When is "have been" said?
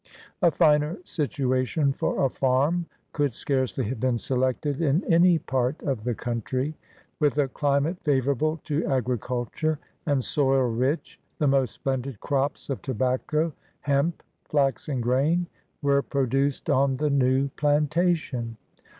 3.83-4.17